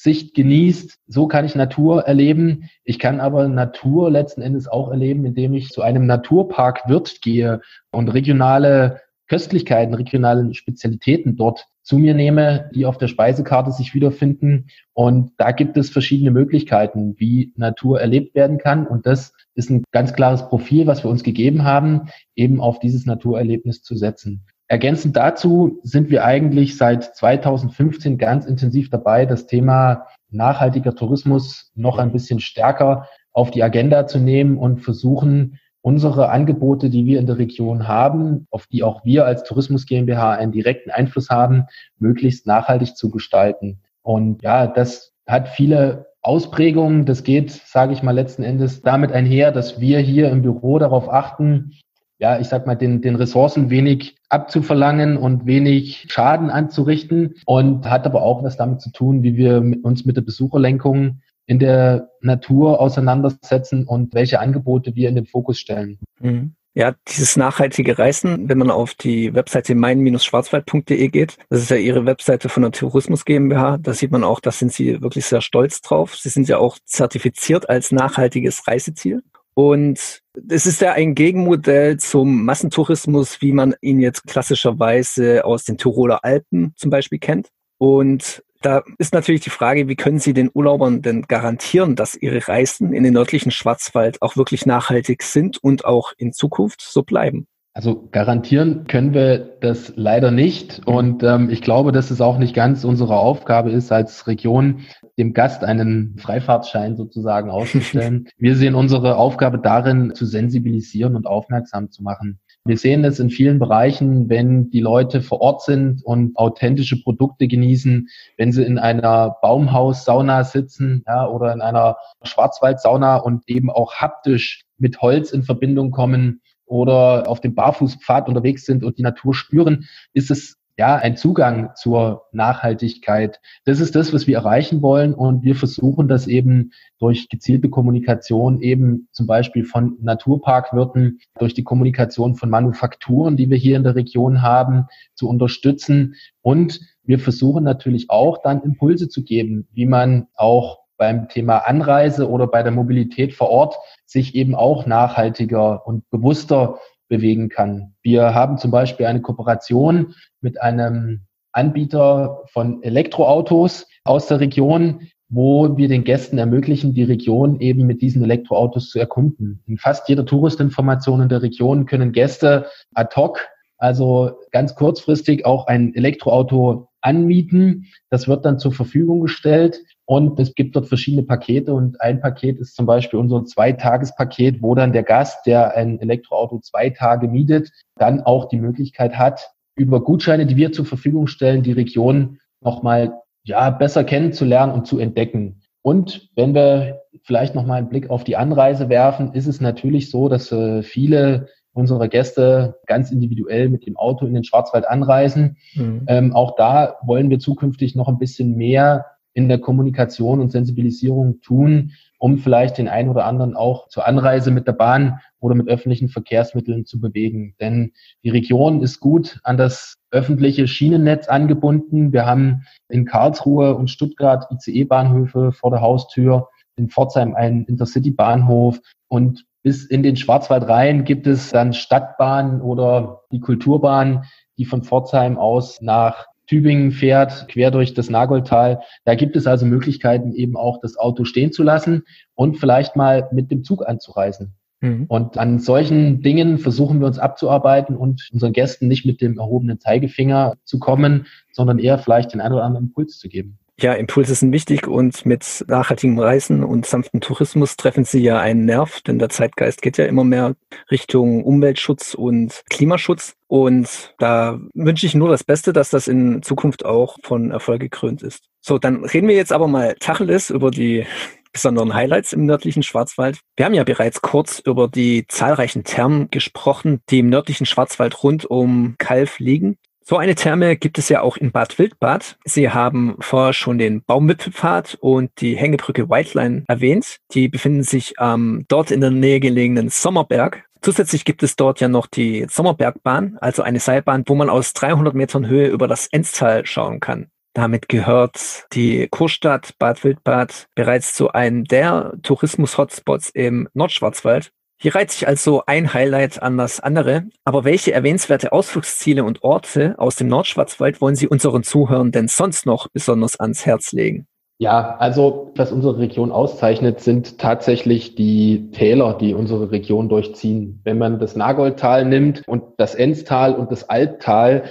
Aussicht 0.00 0.34
genießt. 0.34 0.98
So 1.08 1.26
kann 1.26 1.44
ich 1.44 1.54
Natur 1.54 2.04
erleben. 2.04 2.70
Ich 2.84 2.98
kann 2.98 3.20
aber 3.20 3.48
Natur 3.48 4.10
letzten 4.10 4.40
Endes 4.40 4.66
auch 4.66 4.88
erleben, 4.88 5.26
indem 5.26 5.52
ich 5.52 5.68
zu 5.68 5.82
einem 5.82 6.06
Naturpark 6.06 6.88
Wirt 6.88 7.20
gehe 7.20 7.60
und 7.90 8.08
regionale 8.08 9.02
Köstlichkeiten, 9.28 9.92
regionale 9.92 10.54
Spezialitäten 10.54 11.36
dort 11.36 11.66
zu 11.82 11.98
mir 11.98 12.14
nehme, 12.14 12.70
die 12.74 12.86
auf 12.86 12.96
der 12.96 13.08
Speisekarte 13.08 13.72
sich 13.72 13.92
wiederfinden. 13.92 14.68
Und 14.94 15.32
da 15.36 15.52
gibt 15.52 15.76
es 15.76 15.90
verschiedene 15.90 16.30
Möglichkeiten, 16.30 17.14
wie 17.18 17.52
Natur 17.56 18.00
erlebt 18.00 18.34
werden 18.34 18.56
kann. 18.56 18.86
Und 18.86 19.04
das 19.04 19.34
ist 19.54 19.68
ein 19.68 19.84
ganz 19.92 20.14
klares 20.14 20.48
Profil, 20.48 20.86
was 20.86 21.04
wir 21.04 21.10
uns 21.10 21.22
gegeben 21.22 21.64
haben, 21.64 22.08
eben 22.34 22.62
auf 22.62 22.78
dieses 22.78 23.04
Naturerlebnis 23.04 23.82
zu 23.82 23.96
setzen. 23.96 24.46
Ergänzend 24.70 25.16
dazu 25.16 25.80
sind 25.82 26.10
wir 26.10 26.24
eigentlich 26.24 26.76
seit 26.76 27.16
2015 27.16 28.18
ganz 28.18 28.46
intensiv 28.46 28.88
dabei, 28.88 29.26
das 29.26 29.48
Thema 29.48 30.06
nachhaltiger 30.30 30.94
Tourismus 30.94 31.72
noch 31.74 31.98
ein 31.98 32.12
bisschen 32.12 32.38
stärker 32.38 33.08
auf 33.32 33.50
die 33.50 33.64
Agenda 33.64 34.06
zu 34.06 34.20
nehmen 34.20 34.58
und 34.58 34.78
versuchen, 34.78 35.58
unsere 35.82 36.28
Angebote, 36.28 36.88
die 36.88 37.04
wir 37.04 37.18
in 37.18 37.26
der 37.26 37.38
Region 37.38 37.88
haben, 37.88 38.46
auf 38.52 38.68
die 38.68 38.84
auch 38.84 39.04
wir 39.04 39.26
als 39.26 39.42
Tourismus 39.42 39.86
GmbH 39.86 40.34
einen 40.34 40.52
direkten 40.52 40.92
Einfluss 40.92 41.30
haben, 41.30 41.64
möglichst 41.98 42.46
nachhaltig 42.46 42.94
zu 42.94 43.10
gestalten. 43.10 43.80
Und 44.02 44.40
ja, 44.44 44.68
das 44.68 45.12
hat 45.26 45.48
viele 45.48 46.06
Ausprägungen. 46.22 47.06
Das 47.06 47.24
geht, 47.24 47.50
sage 47.50 47.92
ich 47.92 48.04
mal, 48.04 48.12
letzten 48.12 48.44
Endes 48.44 48.82
damit 48.82 49.10
einher, 49.10 49.50
dass 49.50 49.80
wir 49.80 49.98
hier 49.98 50.30
im 50.30 50.42
Büro 50.42 50.78
darauf 50.78 51.12
achten, 51.12 51.72
ja, 52.20 52.38
ich 52.38 52.48
sag 52.48 52.66
mal, 52.66 52.74
den, 52.74 53.00
den 53.00 53.16
Ressourcen 53.16 53.70
wenig 53.70 54.16
abzuverlangen 54.28 55.16
und 55.16 55.46
wenig 55.46 56.06
Schaden 56.10 56.50
anzurichten 56.50 57.34
und 57.46 57.88
hat 57.88 58.04
aber 58.04 58.22
auch 58.22 58.44
was 58.44 58.58
damit 58.58 58.82
zu 58.82 58.92
tun, 58.92 59.22
wie 59.22 59.36
wir 59.36 59.64
uns 59.82 60.04
mit 60.04 60.16
der 60.16 60.22
Besucherlenkung 60.22 61.22
in 61.46 61.58
der 61.58 62.10
Natur 62.20 62.78
auseinandersetzen 62.78 63.86
und 63.86 64.14
welche 64.14 64.38
Angebote 64.38 64.94
wir 64.94 65.08
in 65.08 65.14
den 65.14 65.26
Fokus 65.26 65.58
stellen. 65.58 65.98
Mhm. 66.20 66.54
Ja, 66.72 66.94
dieses 67.08 67.36
nachhaltige 67.36 67.98
Reisen, 67.98 68.48
wenn 68.48 68.58
man 68.58 68.70
auf 68.70 68.94
die 68.94 69.34
Webseite 69.34 69.74
mein-schwarzwald.de 69.74 71.08
geht, 71.08 71.36
das 71.48 71.62
ist 71.62 71.70
ja 71.70 71.76
Ihre 71.76 72.06
Webseite 72.06 72.48
von 72.48 72.62
der 72.62 72.70
Tourismus 72.70 73.24
GmbH, 73.24 73.78
da 73.78 73.92
sieht 73.92 74.12
man 74.12 74.22
auch, 74.22 74.38
da 74.38 74.52
sind 74.52 74.72
Sie 74.72 75.02
wirklich 75.02 75.24
sehr 75.24 75.40
stolz 75.40 75.80
drauf. 75.80 76.14
Sie 76.14 76.28
sind 76.28 76.48
ja 76.48 76.58
auch 76.58 76.78
zertifiziert 76.84 77.68
als 77.68 77.90
nachhaltiges 77.90 78.68
Reiseziel. 78.68 79.22
Und 79.62 80.22
es 80.48 80.64
ist 80.64 80.80
ja 80.80 80.92
ein 80.92 81.14
Gegenmodell 81.14 81.98
zum 81.98 82.46
Massentourismus, 82.46 83.42
wie 83.42 83.52
man 83.52 83.74
ihn 83.82 84.00
jetzt 84.00 84.26
klassischerweise 84.26 85.44
aus 85.44 85.64
den 85.64 85.76
Tiroler 85.76 86.24
Alpen 86.24 86.72
zum 86.76 86.90
Beispiel 86.90 87.18
kennt. 87.18 87.50
Und 87.76 88.42
da 88.62 88.82
ist 88.96 89.12
natürlich 89.12 89.42
die 89.42 89.50
Frage, 89.50 89.86
wie 89.86 89.96
können 89.96 90.18
Sie 90.18 90.32
den 90.32 90.50
Urlaubern 90.54 91.02
denn 91.02 91.26
garantieren, 91.28 91.94
dass 91.94 92.14
ihre 92.14 92.48
Reisen 92.48 92.94
in 92.94 93.04
den 93.04 93.12
nördlichen 93.12 93.50
Schwarzwald 93.50 94.22
auch 94.22 94.34
wirklich 94.34 94.64
nachhaltig 94.64 95.22
sind 95.22 95.62
und 95.62 95.84
auch 95.84 96.14
in 96.16 96.32
Zukunft 96.32 96.80
so 96.80 97.02
bleiben? 97.02 97.46
Also 97.72 98.08
garantieren 98.10 98.88
können 98.88 99.14
wir 99.14 99.38
das 99.60 99.92
leider 99.94 100.32
nicht. 100.32 100.82
Und 100.86 101.22
ähm, 101.22 101.50
ich 101.50 101.62
glaube, 101.62 101.92
dass 101.92 102.10
es 102.10 102.20
auch 102.20 102.36
nicht 102.36 102.52
ganz 102.52 102.84
unsere 102.84 103.16
Aufgabe 103.16 103.70
ist, 103.70 103.92
als 103.92 104.26
Region 104.26 104.80
dem 105.18 105.34
Gast 105.34 105.62
einen 105.62 106.16
Freifahrtschein 106.18 106.96
sozusagen 106.96 107.48
auszustellen. 107.50 108.28
wir 108.38 108.56
sehen 108.56 108.74
unsere 108.74 109.16
Aufgabe 109.16 109.58
darin, 109.58 110.14
zu 110.14 110.26
sensibilisieren 110.26 111.14
und 111.14 111.26
aufmerksam 111.26 111.90
zu 111.90 112.02
machen. 112.02 112.40
Wir 112.64 112.76
sehen 112.76 113.04
es 113.04 113.20
in 113.20 113.30
vielen 113.30 113.58
Bereichen, 113.58 114.28
wenn 114.28 114.70
die 114.70 114.80
Leute 114.80 115.22
vor 115.22 115.40
Ort 115.40 115.62
sind 115.62 116.04
und 116.04 116.36
authentische 116.36 117.00
Produkte 117.00 117.46
genießen, 117.48 118.08
wenn 118.36 118.52
sie 118.52 118.64
in 118.64 118.78
einer 118.78 119.36
Baumhaus-Sauna 119.40 120.44
sitzen 120.44 121.04
ja, 121.06 121.26
oder 121.26 121.52
in 121.52 121.62
einer 121.62 121.96
Schwarzwald-Sauna 122.22 123.16
und 123.16 123.48
eben 123.48 123.70
auch 123.70 123.94
haptisch 123.94 124.64
mit 124.76 125.00
Holz 125.00 125.30
in 125.30 125.44
Verbindung 125.44 125.90
kommen 125.90 126.40
oder 126.70 127.28
auf 127.28 127.40
dem 127.40 127.54
Barfußpfad 127.54 128.28
unterwegs 128.28 128.64
sind 128.64 128.84
und 128.84 128.96
die 128.96 129.02
Natur 129.02 129.34
spüren, 129.34 129.86
ist 130.14 130.30
es 130.30 130.60
ja, 130.80 130.96
ein 130.96 131.18
Zugang 131.18 131.72
zur 131.74 132.22
Nachhaltigkeit. 132.32 133.38
Das 133.66 133.80
ist 133.80 133.94
das, 133.94 134.14
was 134.14 134.26
wir 134.26 134.36
erreichen 134.36 134.80
wollen. 134.80 135.12
Und 135.12 135.42
wir 135.42 135.54
versuchen 135.54 136.08
das 136.08 136.26
eben 136.26 136.72
durch 136.98 137.28
gezielte 137.28 137.68
Kommunikation 137.68 138.62
eben 138.62 139.06
zum 139.12 139.26
Beispiel 139.26 139.64
von 139.64 139.98
Naturparkwirten, 140.00 141.18
durch 141.38 141.52
die 141.52 141.64
Kommunikation 141.64 142.34
von 142.34 142.48
Manufakturen, 142.48 143.36
die 143.36 143.50
wir 143.50 143.58
hier 143.58 143.76
in 143.76 143.82
der 143.82 143.94
Region 143.94 144.40
haben, 144.40 144.86
zu 145.14 145.28
unterstützen. 145.28 146.14
Und 146.40 146.80
wir 147.02 147.18
versuchen 147.18 147.62
natürlich 147.62 148.08
auch 148.08 148.40
dann 148.40 148.62
Impulse 148.62 149.10
zu 149.10 149.22
geben, 149.22 149.68
wie 149.72 149.84
man 149.84 150.28
auch 150.34 150.78
beim 151.00 151.28
Thema 151.28 151.66
Anreise 151.66 152.28
oder 152.28 152.46
bei 152.46 152.62
der 152.62 152.72
Mobilität 152.72 153.32
vor 153.32 153.48
Ort 153.48 153.74
sich 154.04 154.34
eben 154.34 154.54
auch 154.54 154.84
nachhaltiger 154.84 155.86
und 155.86 156.08
bewusster 156.10 156.78
bewegen 157.08 157.48
kann. 157.48 157.94
Wir 158.02 158.34
haben 158.34 158.58
zum 158.58 158.70
Beispiel 158.70 159.06
eine 159.06 159.22
Kooperation 159.22 160.14
mit 160.42 160.60
einem 160.60 161.22
Anbieter 161.52 162.42
von 162.52 162.82
Elektroautos 162.82 163.88
aus 164.04 164.26
der 164.26 164.40
Region, 164.40 165.08
wo 165.30 165.78
wir 165.78 165.88
den 165.88 166.04
Gästen 166.04 166.36
ermöglichen, 166.36 166.92
die 166.92 167.04
Region 167.04 167.60
eben 167.60 167.86
mit 167.86 168.02
diesen 168.02 168.22
Elektroautos 168.22 168.90
zu 168.90 168.98
erkunden. 168.98 169.62
In 169.66 169.78
fast 169.78 170.06
jeder 170.06 170.26
Touristinformation 170.26 171.22
in 171.22 171.30
der 171.30 171.40
Region 171.40 171.86
können 171.86 172.12
Gäste 172.12 172.66
ad 172.94 173.16
hoc, 173.16 173.48
also 173.78 174.32
ganz 174.52 174.74
kurzfristig 174.74 175.46
auch 175.46 175.66
ein 175.66 175.94
Elektroauto 175.94 176.90
anmieten. 177.00 177.86
Das 178.10 178.28
wird 178.28 178.44
dann 178.44 178.58
zur 178.58 178.72
Verfügung 178.72 179.22
gestellt 179.22 179.80
und 180.10 180.40
es 180.40 180.56
gibt 180.56 180.74
dort 180.74 180.88
verschiedene 180.88 181.22
Pakete 181.22 181.72
und 181.72 182.00
ein 182.00 182.20
Paket 182.20 182.58
ist 182.58 182.74
zum 182.74 182.84
Beispiel 182.84 183.20
unser 183.20 183.44
Zweitagespaket, 183.44 184.60
wo 184.60 184.74
dann 184.74 184.92
der 184.92 185.04
Gast, 185.04 185.46
der 185.46 185.76
ein 185.76 186.00
Elektroauto 186.00 186.58
zwei 186.58 186.90
Tage 186.90 187.28
mietet, 187.28 187.70
dann 187.94 188.20
auch 188.20 188.48
die 188.48 188.58
Möglichkeit 188.58 189.16
hat, 189.16 189.52
über 189.76 190.02
Gutscheine, 190.02 190.46
die 190.46 190.56
wir 190.56 190.72
zur 190.72 190.84
Verfügung 190.84 191.28
stellen, 191.28 191.62
die 191.62 191.70
Region 191.70 192.40
nochmal 192.60 193.20
ja, 193.44 193.70
besser 193.70 194.02
kennenzulernen 194.02 194.72
und 194.72 194.84
zu 194.84 194.98
entdecken. 194.98 195.60
Und 195.80 196.28
wenn 196.34 196.56
wir 196.56 197.02
vielleicht 197.22 197.54
nochmal 197.54 197.78
einen 197.78 197.88
Blick 197.88 198.10
auf 198.10 198.24
die 198.24 198.36
Anreise 198.36 198.88
werfen, 198.88 199.32
ist 199.34 199.46
es 199.46 199.60
natürlich 199.60 200.10
so, 200.10 200.28
dass 200.28 200.50
äh, 200.50 200.82
viele 200.82 201.46
unserer 201.72 202.08
Gäste 202.08 202.80
ganz 202.86 203.12
individuell 203.12 203.68
mit 203.68 203.86
dem 203.86 203.96
Auto 203.96 204.26
in 204.26 204.34
den 204.34 204.42
Schwarzwald 204.42 204.88
anreisen. 204.88 205.56
Mhm. 205.76 206.02
Ähm, 206.08 206.34
auch 206.34 206.56
da 206.56 206.96
wollen 207.04 207.30
wir 207.30 207.38
zukünftig 207.38 207.94
noch 207.94 208.08
ein 208.08 208.18
bisschen 208.18 208.56
mehr 208.56 209.06
in 209.32 209.48
der 209.48 209.58
Kommunikation 209.58 210.40
und 210.40 210.50
Sensibilisierung 210.50 211.40
tun, 211.40 211.92
um 212.18 212.38
vielleicht 212.38 212.78
den 212.78 212.88
einen 212.88 213.08
oder 213.08 213.24
anderen 213.24 213.56
auch 213.56 213.88
zur 213.88 214.06
Anreise 214.06 214.50
mit 214.50 214.66
der 214.66 214.72
Bahn 214.72 215.20
oder 215.38 215.54
mit 215.54 215.68
öffentlichen 215.68 216.08
Verkehrsmitteln 216.08 216.84
zu 216.84 217.00
bewegen. 217.00 217.54
Denn 217.60 217.92
die 218.24 218.30
Region 218.30 218.82
ist 218.82 219.00
gut 219.00 219.40
an 219.44 219.56
das 219.56 219.96
öffentliche 220.10 220.66
Schienennetz 220.66 221.28
angebunden. 221.28 222.12
Wir 222.12 222.26
haben 222.26 222.64
in 222.88 223.04
Karlsruhe 223.04 223.74
und 223.74 223.90
Stuttgart 223.90 224.46
ICE-Bahnhöfe 224.50 225.52
vor 225.52 225.70
der 225.70 225.80
Haustür, 225.80 226.48
in 226.76 226.88
Pforzheim 226.88 227.34
einen 227.34 227.64
Intercity-Bahnhof 227.64 228.80
und 229.08 229.44
bis 229.62 229.84
in 229.84 230.02
den 230.02 230.16
Schwarzwald 230.16 230.68
rein 230.68 231.04
gibt 231.04 231.26
es 231.26 231.50
dann 231.50 231.74
Stadtbahnen 231.74 232.62
oder 232.62 233.22
die 233.30 233.40
Kulturbahn, 233.40 234.24
die 234.56 234.64
von 234.64 234.82
Pforzheim 234.82 235.36
aus 235.36 235.82
nach 235.82 236.29
Tübingen 236.50 236.90
fährt, 236.90 237.46
quer 237.46 237.70
durch 237.70 237.94
das 237.94 238.10
Nagoldtal. 238.10 238.80
Da 239.04 239.14
gibt 239.14 239.36
es 239.36 239.46
also 239.46 239.66
Möglichkeiten, 239.66 240.32
eben 240.32 240.56
auch 240.56 240.80
das 240.80 240.96
Auto 240.96 241.24
stehen 241.24 241.52
zu 241.52 241.62
lassen 241.62 242.02
und 242.34 242.56
vielleicht 242.56 242.96
mal 242.96 243.28
mit 243.30 243.52
dem 243.52 243.62
Zug 243.62 243.86
anzureisen. 243.86 244.56
Mhm. 244.80 245.04
Und 245.06 245.38
an 245.38 245.60
solchen 245.60 246.22
Dingen 246.22 246.58
versuchen 246.58 246.98
wir 246.98 247.06
uns 247.06 247.20
abzuarbeiten 247.20 247.94
und 247.94 248.28
unseren 248.32 248.52
Gästen 248.52 248.88
nicht 248.88 249.06
mit 249.06 249.20
dem 249.20 249.38
erhobenen 249.38 249.78
Zeigefinger 249.78 250.56
zu 250.64 250.80
kommen, 250.80 251.28
sondern 251.52 251.78
eher 251.78 251.98
vielleicht 251.98 252.32
den 252.32 252.40
einen 252.40 252.54
oder 252.54 252.64
anderen 252.64 252.86
Impuls 252.86 253.20
zu 253.20 253.28
geben. 253.28 253.59
Ja, 253.80 253.94
Impulse 253.94 254.34
sind 254.34 254.52
wichtig 254.52 254.86
und 254.86 255.24
mit 255.24 255.64
nachhaltigem 255.66 256.18
Reisen 256.18 256.64
und 256.64 256.84
sanftem 256.84 257.22
Tourismus 257.22 257.76
treffen 257.76 258.04
sie 258.04 258.20
ja 258.20 258.38
einen 258.38 258.66
Nerv, 258.66 259.00
denn 259.00 259.18
der 259.18 259.30
Zeitgeist 259.30 259.80
geht 259.80 259.96
ja 259.96 260.04
immer 260.04 260.22
mehr 260.22 260.54
Richtung 260.90 261.42
Umweltschutz 261.44 262.12
und 262.12 262.62
Klimaschutz. 262.68 263.36
Und 263.46 264.14
da 264.18 264.60
wünsche 264.74 265.06
ich 265.06 265.14
nur 265.14 265.30
das 265.30 265.44
Beste, 265.44 265.72
dass 265.72 265.88
das 265.88 266.08
in 266.08 266.42
Zukunft 266.42 266.84
auch 266.84 267.16
von 267.22 267.52
Erfolg 267.52 267.80
gekrönt 267.80 268.22
ist. 268.22 268.44
So, 268.60 268.76
dann 268.76 269.02
reden 269.02 269.28
wir 269.28 269.36
jetzt 269.36 269.52
aber 269.52 269.66
mal 269.66 269.96
Tacheles 269.98 270.50
über 270.50 270.70
die 270.70 271.06
besonderen 271.52 271.94
Highlights 271.94 272.32
im 272.32 272.44
nördlichen 272.44 272.82
Schwarzwald. 272.82 273.40
Wir 273.56 273.64
haben 273.64 273.74
ja 273.74 273.84
bereits 273.84 274.20
kurz 274.20 274.58
über 274.60 274.88
die 274.88 275.26
zahlreichen 275.26 275.84
Thermen 275.84 276.30
gesprochen, 276.30 277.00
die 277.08 277.20
im 277.20 277.28
nördlichen 277.28 277.66
Schwarzwald 277.66 278.22
rund 278.22 278.44
um 278.44 278.96
Kalf 278.98 279.38
liegen. 279.38 279.78
So 280.02 280.16
eine 280.16 280.34
Therme 280.34 280.76
gibt 280.76 280.98
es 280.98 281.08
ja 281.08 281.20
auch 281.20 281.36
in 281.36 281.52
Bad 281.52 281.78
Wildbad. 281.78 282.36
Sie 282.44 282.70
haben 282.70 283.16
vorher 283.20 283.52
schon 283.52 283.78
den 283.78 284.02
Baumwipfelpfad 284.02 284.96
und 285.00 285.30
die 285.40 285.56
Hängebrücke 285.56 286.08
Whiteline 286.08 286.64
erwähnt. 286.66 287.18
Die 287.32 287.48
befinden 287.48 287.82
sich 287.82 288.14
ähm, 288.18 288.64
dort 288.68 288.90
in 288.90 289.00
der 289.00 289.10
Nähe 289.10 289.40
gelegenen 289.40 289.88
Sommerberg. 289.88 290.64
Zusätzlich 290.82 291.26
gibt 291.26 291.42
es 291.42 291.56
dort 291.56 291.80
ja 291.80 291.88
noch 291.88 292.06
die 292.06 292.46
Sommerbergbahn, 292.48 293.36
also 293.40 293.62
eine 293.62 293.80
Seilbahn, 293.80 294.24
wo 294.26 294.34
man 294.34 294.48
aus 294.48 294.72
300 294.72 295.14
Metern 295.14 295.46
Höhe 295.46 295.68
über 295.68 295.86
das 295.86 296.06
Enztal 296.06 296.64
schauen 296.64 297.00
kann. 297.00 297.30
Damit 297.52 297.88
gehört 297.88 298.66
die 298.72 299.08
Kurstadt 299.10 299.74
Bad 299.78 300.02
Wildbad 300.04 300.68
bereits 300.74 301.14
zu 301.14 301.32
einem 301.32 301.64
der 301.64 302.14
Tourismus-Hotspots 302.22 303.30
im 303.30 303.68
Nordschwarzwald. 303.74 304.52
Hier 304.82 304.94
reiht 304.94 305.10
sich 305.10 305.28
also 305.28 305.62
ein 305.66 305.92
Highlight 305.92 306.42
an 306.42 306.56
das 306.56 306.80
andere. 306.80 307.24
Aber 307.44 307.64
welche 307.64 307.92
erwähnenswerte 307.92 308.50
Ausflugsziele 308.50 309.24
und 309.24 309.44
Orte 309.44 309.94
aus 309.98 310.16
dem 310.16 310.28
Nordschwarzwald 310.28 311.02
wollen 311.02 311.16
Sie 311.16 311.28
unseren 311.28 311.62
Zuhörern 311.62 312.12
denn 312.12 312.28
sonst 312.28 312.64
noch 312.64 312.88
besonders 312.88 313.38
ans 313.38 313.66
Herz 313.66 313.92
legen? 313.92 314.26
Ja, 314.56 314.96
also 314.96 315.52
was 315.54 315.70
unsere 315.70 315.98
Region 315.98 316.32
auszeichnet, 316.32 317.00
sind 317.00 317.36
tatsächlich 317.36 318.14
die 318.14 318.70
Täler, 318.70 319.18
die 319.18 319.34
unsere 319.34 319.70
Region 319.70 320.08
durchziehen. 320.08 320.80
Wenn 320.82 320.96
man 320.96 321.18
das 321.18 321.36
Nagoldtal 321.36 322.06
nimmt 322.06 322.48
und 322.48 322.62
das 322.78 322.94
Enztal 322.94 323.54
und 323.56 323.70
das 323.70 323.90
Alttal, 323.90 324.64